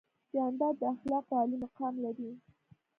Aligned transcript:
جانداد 0.33 0.75
د 0.79 0.83
اخلاقو 0.93 1.31
عالي 1.39 1.57
مقام 1.63 1.93
لري. 2.05 2.29